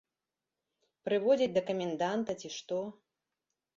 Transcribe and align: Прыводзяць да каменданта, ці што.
Прыводзяць 1.09 1.51
да 1.57 1.61
каменданта, 1.69 2.31
ці 2.41 2.49
што. 2.59 2.77